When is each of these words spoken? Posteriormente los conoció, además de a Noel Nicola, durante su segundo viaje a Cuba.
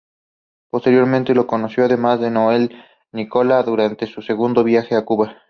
Posteriormente 0.71 1.35
los 1.35 1.45
conoció, 1.45 1.85
además 1.85 2.19
de 2.19 2.25
a 2.25 2.29
Noel 2.31 2.75
Nicola, 3.11 3.61
durante 3.61 4.07
su 4.07 4.23
segundo 4.23 4.63
viaje 4.63 4.95
a 4.95 5.05
Cuba. 5.05 5.37